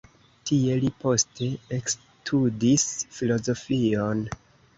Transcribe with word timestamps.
Tie 0.49 0.77
li 0.83 0.87
poste 1.03 1.49
ekstudis 1.81 2.87
filozofion. 3.19 4.27